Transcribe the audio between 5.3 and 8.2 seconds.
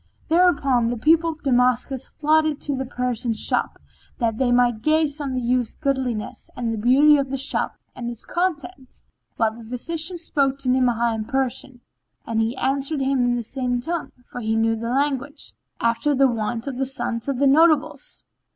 the youth's goodliness and the beauty of the shop and